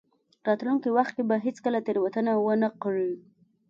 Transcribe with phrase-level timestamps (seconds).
[0.47, 3.11] راتلونکي وخت کې به هېڅکله تېروتنه ونه کړئ.